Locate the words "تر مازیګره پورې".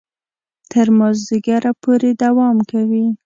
0.71-2.09